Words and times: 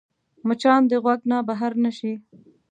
مچان 0.47 0.81
د 0.87 0.91
غوږ 1.03 1.21
نه 1.31 1.37
بهر 1.47 1.71
نه 1.83 1.91
شي 1.97 2.13